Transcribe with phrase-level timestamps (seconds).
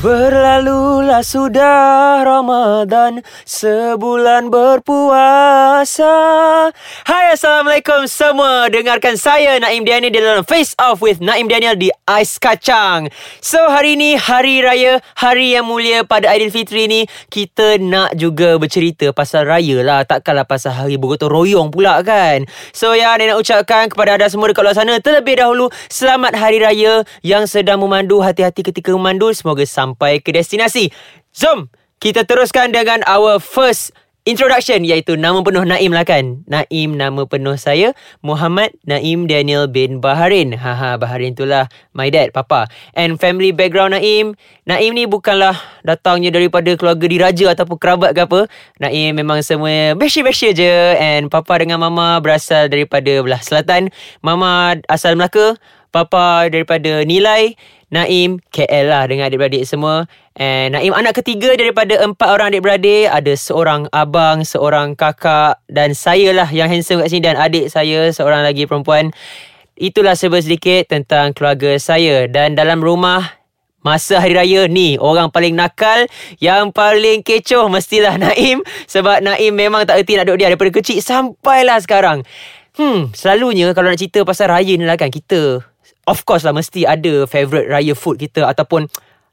[0.00, 6.16] Berlalulah sudah Ramadan Sebulan berpuasa.
[7.04, 8.08] Hai Assalamualaikum.
[8.08, 13.12] Semua Dengarkan saya Naim Daniel dalam Face Off with Naim Daniel di Ais Kacang.
[13.44, 19.12] So hari ini Hari Raya Hari yang mulia pada Aidilfitri ni Kita nak juga bercerita
[19.12, 20.08] pasal raya lah.
[20.08, 22.48] Takkanlah pasal hari bergotong royong pula kan?
[22.72, 26.56] So ya Saya nak ucapkan kepada anda semua dekat luar sana Terlebih dahulu Selamat Hari
[26.56, 28.24] Raya Yang sedang memandu.
[28.24, 29.28] Hati-hati ketika memandu.
[29.36, 30.94] Semoga sampai sampai ke destinasi.
[31.34, 31.66] Jom,
[31.98, 33.90] kita teruskan dengan our first
[34.28, 36.44] introduction iaitu nama penuh Naim lah kan.
[36.44, 40.52] Naim nama penuh saya Muhammad Naim Daniel bin Baharin.
[40.54, 42.68] Haha, Baharin itulah my dad, papa.
[42.92, 44.36] And family background Naim,
[44.68, 48.40] Naim ni bukanlah datangnya daripada keluarga diraja ataupun kerabat ke apa.
[48.78, 53.88] Naim memang semua beshi-beshi je and papa dengan mama berasal daripada belah selatan.
[54.20, 55.56] Mama asal Melaka,
[55.90, 57.54] papa daripada Nilai
[57.90, 60.06] Naim KL lah dengan adik-beradik semua.
[60.38, 66.30] And Naim anak ketiga daripada empat orang adik-beradik Ada seorang abang, seorang kakak Dan saya
[66.30, 69.10] lah yang handsome kat sini Dan adik saya seorang lagi perempuan.
[69.74, 72.30] Itulah serba sedikit tentang keluarga saya.
[72.30, 73.26] Dan dalam rumah
[73.82, 76.06] Masa hari raya ni Orang paling nakal
[76.38, 78.62] Yang paling kecoh Mestilah Naim.
[78.86, 82.22] Sebab Naim memang tak erti nak duduk dia Daripada kecil Sampailah sekarang.
[82.78, 85.69] Hmm Selalunya Kalau nak cerita pasal raya ni lah kan Kita
[86.08, 88.88] Of course lah mesti ada favourite raya food kita ataupun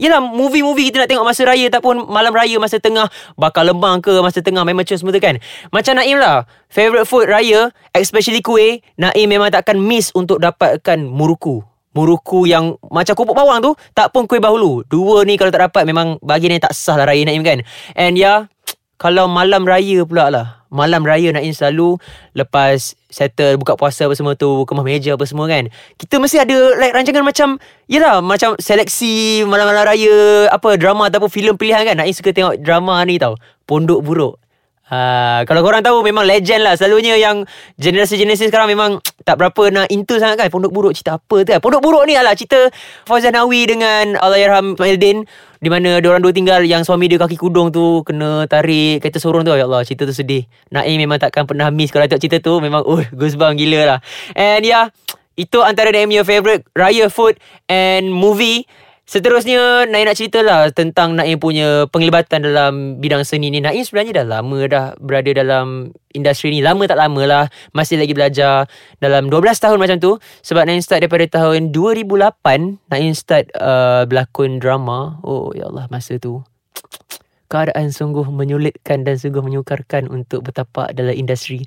[0.00, 4.08] Yelah movie-movie kita nak tengok masa raya ataupun malam raya masa tengah bakal lembang ke
[4.24, 5.36] masa tengah main macam semua tu kan.
[5.68, 6.48] Macam Naim lah.
[6.72, 11.60] Favourite food raya, especially kuih, Naim memang takkan miss untuk dapatkan muruku.
[11.92, 14.88] Muruku yang macam kupuk bawang tu, tak pun kuih bahulu.
[14.88, 17.60] Dua ni kalau tak dapat memang bagian yang tak sah lah raya Naim kan.
[17.92, 18.38] And ya, yeah,
[18.96, 21.98] kalau malam raya pula lah malam raya Naim selalu
[22.32, 25.66] lepas settle buka puasa apa semua tu kemah meja apa semua kan
[25.98, 27.58] kita mesti ada like rancangan macam
[27.90, 31.98] yalah macam seleksi malam-malam raya apa drama ataupun filem pilihan kan.
[31.98, 33.34] Naim suka tengok drama ni tau.
[33.66, 34.34] Pondok Buruk
[34.90, 36.74] Uh, kalau korang tahu memang legend lah.
[36.74, 37.46] Selalunya yang
[37.78, 40.46] generasi-generasi sekarang memang tak berapa nak into sangat kan.
[40.50, 41.62] Pondok Buruk cerita apa tu kan?
[41.62, 42.58] Pondok Buruk ni adalah cerita
[43.06, 44.98] Fauzan Nawi dengan Allahyarham Ismail
[45.60, 49.22] di mana dia orang dua tinggal yang suami dia kaki kudung tu kena tarik kereta
[49.22, 49.54] sorong tu.
[49.54, 50.50] Ya Allah cerita tu sedih.
[50.74, 51.94] Naim memang takkan pernah miss.
[51.94, 53.98] Kalau tengok cerita tu memang uh goosebumps gila lah.
[54.34, 54.90] And yeah
[55.38, 57.38] itu antara Naim your favourite raya food
[57.70, 58.66] and movie
[59.10, 63.58] Seterusnya Naim nak cerita lah Tentang Naim punya Penglibatan dalam Bidang seni ni.
[63.58, 66.62] Naim sebenarnya dah lama dah Berada dalam Industri ni.
[66.62, 67.44] Lama tak lama lah.
[67.74, 68.70] Masih lagi belajar
[69.02, 70.12] Dalam 12 tahun macam tu.
[70.46, 75.18] Sebab Naim start daripada tahun 2008 Naim start uh, Berlakon drama.
[75.26, 76.46] Oh ya Allah Masa tu
[77.50, 81.66] Keadaan sungguh menyulitkan Dan sungguh menyukarkan Untuk bertapak dalam industri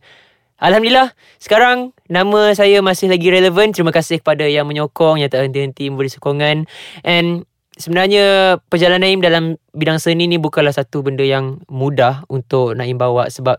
[0.62, 1.14] Alhamdulillah.
[1.41, 3.74] Sekarang Nama saya masih lagi relevan.
[3.74, 6.69] Terima kasih kepada yang menyokong Yang tak henti-henti Memberi sokongan.
[7.02, 13.02] And Sebenarnya Perjalanan Naim dalam Bidang seni ni Bukanlah satu benda yang Mudah Untuk Naim
[13.02, 13.58] bawa Sebab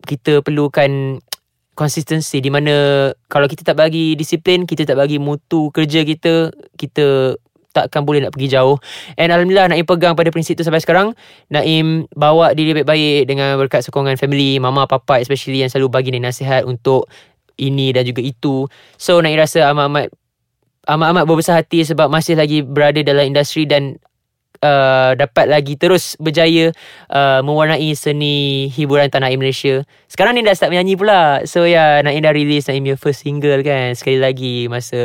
[0.00, 1.20] Kita perlukan
[1.76, 7.36] Konsistensi Di mana Kalau kita tak bagi disiplin Kita tak bagi mutu kerja kita Kita
[7.70, 8.76] takkan boleh nak pergi jauh.
[9.14, 11.14] And Alhamdulillah Naim pegang pada prinsip tu sampai sekarang.
[11.48, 16.26] Naim bawa diri baik-baik Dengan berkat sokongan family Mama, papa especially Yang selalu bagi Naim
[16.26, 17.06] nasihat Untuk
[17.60, 18.66] ini dan juga itu.
[18.98, 20.10] So Naim rasa amat-amat
[20.90, 24.00] Amat-amat berbesar hati Sebab masih lagi berada dalam industri Dan
[24.64, 26.72] uh, dapat lagi terus berjaya
[27.10, 29.84] uh, mewarnai seni hiburan tanah air Malaysia.
[30.06, 31.44] Sekarang ni dah start menyanyi pula.
[31.48, 33.96] So ya, yeah, Naim dah release Naim your first single kan.
[33.96, 35.00] Sekali lagi masa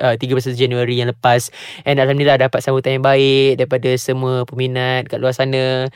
[0.00, 1.50] uh, 13 Januari yang lepas.
[1.88, 5.88] And Alhamdulillah dapat sambutan yang baik daripada semua peminat kat luar sana.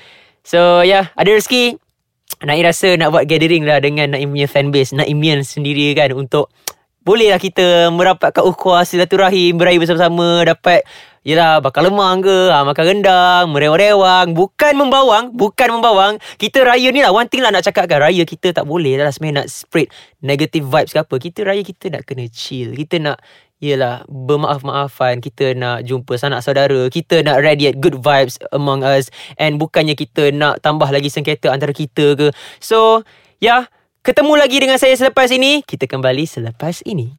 [0.42, 1.76] So ya, yeah, ada rezeki.
[2.38, 4.94] Naim rasa nak buat gathering lah dengan Naim punya fanbase.
[4.94, 6.52] Naimian sendiri kan untuk
[7.06, 10.84] bolehlah kita merapatkan ukhuwah silaturahim beraya bersama-sama dapat
[11.28, 14.32] Yelah bakal lemang ke ha, Makan rendang Merewang-rewang.
[14.32, 16.16] Bukan membawang Bukan membawang.
[16.40, 19.12] Kita raya ni lah One thing lah nak cakap kan Raya kita tak boleh lah
[19.12, 19.92] Sebenarnya nak spread
[20.24, 21.14] Negative vibes ke apa.
[21.20, 22.72] Kita raya kita nak kena chill.
[22.72, 23.20] Kita nak
[23.60, 25.20] Yelah Bermaaf-maafan.
[25.20, 26.88] Kita nak jumpa sanak saudara.
[26.88, 29.12] Kita nak radiate good vibes Among us.
[29.36, 32.32] And bukannya kita nak Tambah lagi sengketa Antara kita ke.
[32.62, 33.04] So
[33.38, 33.62] Ya yeah,
[34.08, 37.12] Ketemu lagi dengan saya selepas ini Kita kembali selepas ini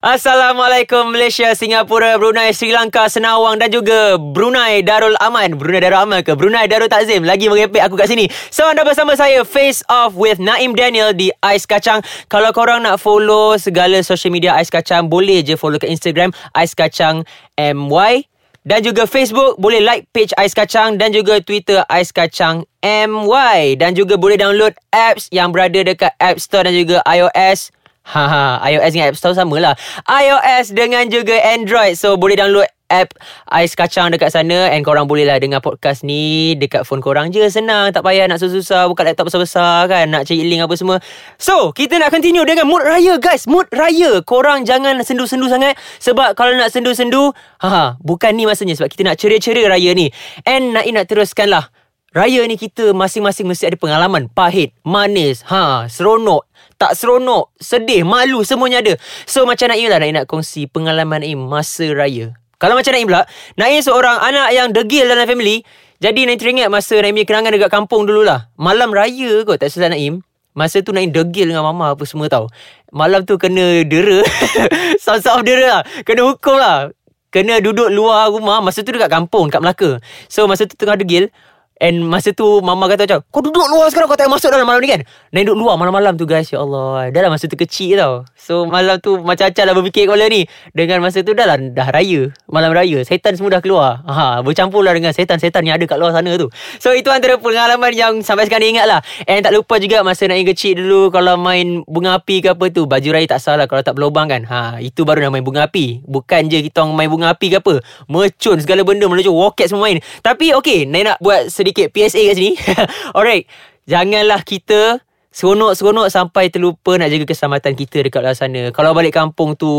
[0.00, 5.60] Assalamualaikum Malaysia, Singapura, Brunei, Sri Lanka, Senawang dan juga Brunei Darul Aman.
[5.60, 6.32] Brunei Darul Aman ke?
[6.32, 7.28] Brunei Darul Takzim.
[7.28, 8.24] Lagi merepek aku kat sini.
[8.48, 12.00] So anda bersama saya Face Off with Naim Daniel di Ais Kacang.
[12.32, 16.72] Kalau korang nak follow segala social media Ais Kacang, boleh je follow ke Instagram Ais
[16.72, 17.28] Kacang
[17.60, 18.24] MY.
[18.60, 23.80] Dan juga Facebook boleh like page Ais Kacang dan juga Twitter Ais Kacang MY.
[23.80, 27.72] Dan juga boleh download apps yang berada dekat App Store dan juga iOS
[28.10, 29.74] Ha, ha, iOS dengan App Store sama lah.
[30.08, 31.94] iOS dengan juga Android.
[31.94, 33.14] So, boleh download app
[33.46, 37.46] Ais Kacang dekat sana and korang boleh lah dengar podcast ni dekat phone korang je.
[37.48, 40.98] Senang, tak payah nak susah-susah buka laptop besar-besar kan, nak cari link apa semua.
[41.38, 43.46] So, kita nak continue dengan mood raya guys.
[43.46, 44.20] Mood raya.
[44.26, 47.30] Korang jangan sendu-sendu sangat sebab kalau nak sendu-sendu,
[47.62, 50.10] ha, bukan ni masanya sebab kita nak ceria-ceria raya ni.
[50.44, 51.70] And Naim nak teruskan lah.
[52.10, 56.42] Raya ni kita masing-masing mesti ada pengalaman Pahit, manis, ha, seronok
[56.74, 58.98] Tak seronok, sedih, malu Semuanya ada
[59.30, 63.24] So macam Naim lah Naim nak kongsi pengalaman Naim masa raya Kalau macam Naim pula
[63.56, 65.64] Naim seorang anak yang degil dalam family
[65.98, 68.52] Jadi Naim teringat masa Naim punya kenangan dekat kampung dululah.
[68.60, 70.20] Malam raya kot tak silap Naim
[70.52, 72.50] Masa tu Naim degil dengan mama apa semua tau.
[72.92, 74.20] Malam tu kena dera
[75.04, 75.82] Sound-sound dera lah.
[76.04, 76.90] Kena hukum lah.
[77.30, 79.90] Kena duduk luar rumah Masa tu dekat kampung Dekat Melaka.
[80.28, 81.32] So masa tu tengah degil
[81.80, 84.84] And masa tu Mama kata macam Kau duduk luar sekarang Kau tak masuk dalam malam
[84.84, 85.00] ni kan?
[85.32, 87.08] Naik duduk luar malam-malam tu guys Ya Allah.
[87.08, 88.28] Dah lah masa tu kecil tau.
[88.36, 90.44] So malam tu Macam-macam lah berfikir kepala ni.
[90.76, 92.30] Dengan masa tu dah lah Dah raya.
[92.52, 94.04] Malam raya Setan semua dah keluar.
[94.04, 96.52] Ha, Bercampur lah dengan setan-setan Yang ada kat luar sana tu.
[96.76, 100.52] So itu antara pengalaman Yang sampai sekarang ingat lah And tak lupa juga Masa naik
[100.52, 103.96] kecil dulu Kalau main bunga api ke apa tu Baju raya tak salah Kalau tak
[103.96, 104.44] berlubang kan?
[104.44, 106.04] Ha, Itu baru nak main bunga api.
[106.04, 107.80] Bukan je kita main bunga api ke apa.
[108.04, 109.96] Mercun segala benda Menuju roket semua main.
[110.20, 112.52] Tapi okay Naik nak buat sedikit sedikit PSA kat sini.
[113.16, 113.46] Alright.
[113.86, 115.00] Janganlah kita
[115.30, 118.74] seronok-seronok sampai terlupa nak jaga keselamatan kita dekat luar sana.
[118.74, 119.70] Kalau balik kampung tu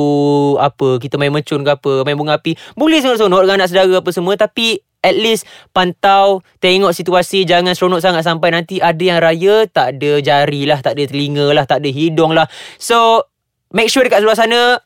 [0.57, 4.09] apa, kita main mercun ke apa, main bunga api, boleh seronok-seronok dengan anak saudara apa
[4.15, 9.67] semua tapi at least pantau tengok situasi jangan seronok sangat sampai nanti ada yang raya
[9.67, 12.47] tak ada jari lah, tak ada telinga lah, tak ada hidung lah.
[12.79, 13.27] So
[13.75, 14.79] make sure dekat luar sana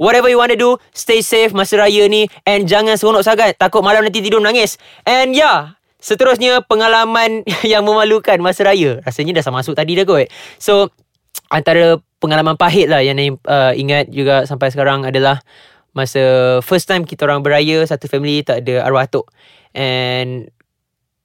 [0.00, 3.86] Whatever you want to do Stay safe masa raya ni And jangan seronok sangat Takut
[3.86, 8.98] malam nanti tidur menangis And yeah Seterusnya pengalaman yang memalukan masa raya.
[9.06, 10.26] Rasanya dah sama masuk tadi dah kot.
[10.58, 10.90] So
[11.46, 13.16] antara pengalaman pahit lah yang
[13.46, 15.38] uh, ingat juga sampai sekarang adalah
[15.94, 19.30] masa first time kita orang beraya satu family tak ada arwah atuk.
[19.72, 20.50] And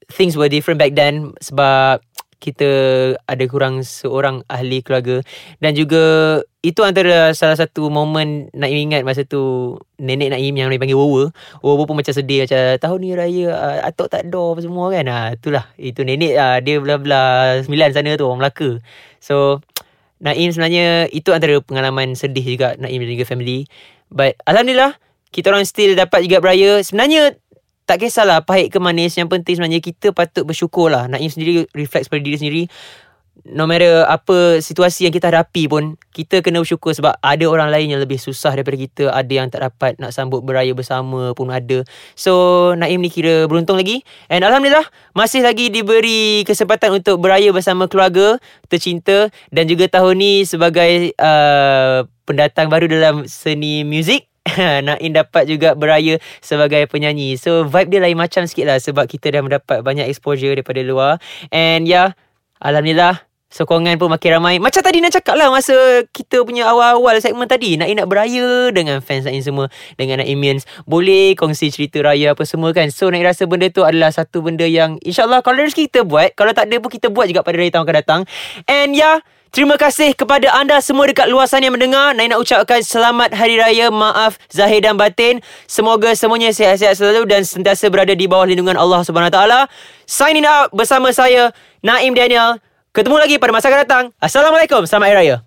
[0.08, 2.00] things were different back then sebab
[2.38, 2.70] kita
[3.26, 5.22] ada kurang seorang ahli keluarga.
[5.58, 10.98] Dan juga itu antara salah satu momen nak ingat masa tu nenek Naim yang dipanggil
[10.98, 11.30] Wowo
[11.62, 15.04] Wowo pun macam sedih macam tahun ni raya uh, atuk tak ada apa semua kan?
[15.06, 15.64] Ha, itulah.
[15.78, 18.70] Itu nenek uh, dia belah-belah sembilan sana tu orang Melaka.
[19.18, 19.62] So
[20.18, 23.66] Naim sebenarnya itu antara pengalaman sedih juga Naim dan juga family.
[24.10, 24.98] But Alhamdulillah
[25.30, 26.80] kita orang still dapat juga beraya.
[26.80, 27.36] Sebenarnya
[27.88, 32.12] tak kisahlah pahit ke manis Yang penting sebenarnya kita patut bersyukur lah Naim sendiri reflect
[32.12, 32.64] pada diri sendiri.
[33.48, 37.96] No matter apa situasi yang kita hadapi pun Kita kena bersyukur sebab ada orang lain
[37.96, 41.80] yang lebih susah daripada kita Ada yang tak dapat nak sambut beraya bersama pun ada.
[42.12, 44.04] So Naim ni kira beruntung lagi.
[44.28, 44.84] And Alhamdulillah
[45.16, 48.36] masih lagi diberi kesempatan untuk beraya bersama keluarga
[48.68, 54.28] tercinta Dan juga tahun ni sebagai uh, pendatang baru dalam seni muzik
[54.86, 57.36] Naim dapat juga beraya sebagai penyanyi.
[57.36, 61.22] So vibe dia lain macam sikit lah sebab kita dah mendapat banyak exposure daripada luar.
[61.52, 62.16] And yeah,
[62.58, 64.60] Alhamdulillah sokongan pun makin ramai.
[64.60, 67.80] Macam tadi nak cakap lah masa kita punya awal-awal segmen tadi.
[67.80, 69.72] Naim nak beraya dengan fans Naim semua.
[69.96, 70.68] Dengan Naimians.
[70.84, 72.92] Boleh kongsi cerita raya apa semua kan.
[72.92, 76.36] So Naim rasa benda tu adalah satu benda yang insyaAllah kalau rezeki kita buat.
[76.36, 78.20] Kalau tak ada pun kita buat juga pada raya tahun akan datang.
[78.68, 79.24] And yeah.
[79.48, 82.12] Terima kasih kepada anda semua dekat luar sana yang mendengar.
[82.12, 83.88] Naik nak ucapkan selamat Hari Raya.
[83.88, 85.40] Maaf Zahir dan Batin.
[85.64, 89.64] Semoga semuanya sihat-sihat selalu dan sentiasa berada di bawah lindungan Allah Subhanahu Taala.
[90.04, 92.60] Signing out bersama saya Naim Daniel.
[92.92, 94.04] Ketemu lagi pada masa akan datang.
[94.20, 94.84] Assalamualaikum.
[94.84, 95.38] Selamat Hari Raya.